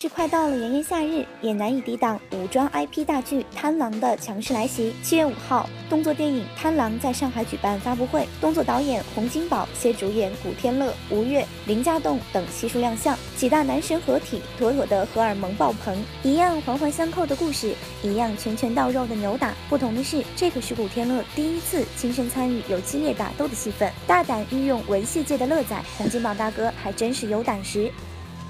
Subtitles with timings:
[0.00, 4.94] 是快到了炎炎夏日，也难以抵挡武装 IP 大剧《贪狼》的强势来袭。
[5.02, 16.00] 七月五号，动作电影《贪狼》在上海举办发布会，动作导演洪金宝携主演古天乐、吴越、林家栋等悉数亮相，几大男神合体，妥妥的荷尔蒙爆棚。
[16.22, 19.52] 一样环环相扣的故事，一样拳拳到肉的扭打。
[19.68, 27.90] 不同的是，这可是古天乐第一次亲身参与有激烈打斗的戏份，大胆运用文戏界的乐仔，洪金宝大哥还真是有胆识。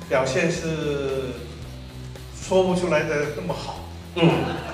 [0.08, 1.34] 表现是
[2.40, 3.80] 说不出来的那么好，
[4.14, 4.30] 嗯，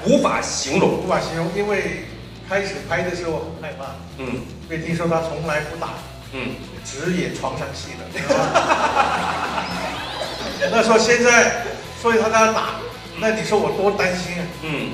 [0.07, 2.05] 无法形容，无法形容，因为
[2.49, 4.27] 开始拍的时候很害怕，嗯，
[4.69, 5.95] 因为听说他从来不打，
[6.33, 6.55] 嗯，
[6.85, 8.05] 只演床上戏的，
[10.71, 11.65] 那时候现在，
[12.01, 12.77] 所以他他打，
[13.19, 14.93] 那你说我多担心啊，嗯，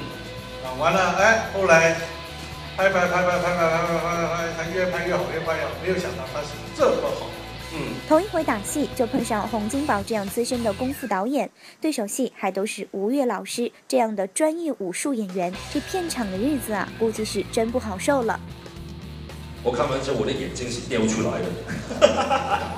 [0.64, 1.96] 啊完了，哎，后来
[2.78, 3.44] 拍拍拍拍拍拍拍拍拍
[4.26, 6.46] 拍，他越拍越好，越拍越好，没有想到他是。
[7.72, 11.48] 嗯，头一回打戏就碰上洪金宝这样资深的功夫导演，
[11.80, 18.40] 对手戏还都是吴越老师这样的专业武术演员，这片场的日子啊，估计是真不好受了。
[19.62, 21.46] 我看完之后，我的眼睛是掉出来的。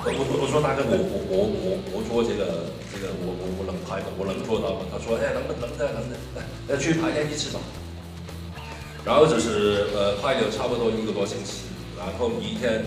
[0.05, 4.85] 我 我我说大哥，我我我我我做这个这个我我我能拍的，我能做到吗？
[4.91, 6.17] 他说哎，能不能的能的，
[6.69, 7.59] 要去排练一次吧。
[9.03, 11.65] 然后就是呃，拍了差不多一个多星期，
[11.97, 12.85] 然后一天。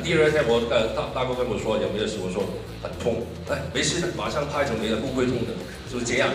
[0.00, 2.44] 第二天我呃大大哥跟我说有没有事，我说
[2.82, 5.52] 很痛，哎，没事的，马上拍就没了，不会痛的，
[5.90, 6.30] 就是这样。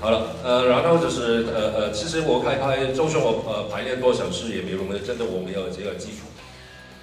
[0.00, 6.26] 好了，呃，然后就是呃呃，其实我开拍，就算我呃排练多少次也没用的，真的我没有这个基础。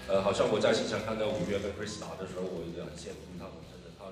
[0.10, 3.56] 呃，好像我在现场看到五月跟 Chris 打的时候，我也很羡慕他们。
[3.72, 4.12] 真的他